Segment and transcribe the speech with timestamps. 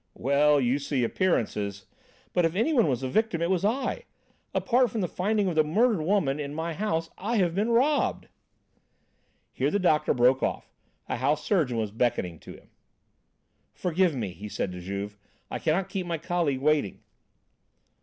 [0.15, 1.85] "Well, you see, appearances...."
[2.33, 4.05] "But if anyone was a victim it was I.
[4.51, 8.27] Apart from the finding of the murdered woman in my house, I have been robbed!"
[9.53, 10.71] Here the doctor broke off.
[11.07, 12.71] A house surgeon was beckoning to him.
[13.75, 15.17] "Forgive me," he said to Juve.
[15.51, 17.01] "I cannot keep my colleague waiting."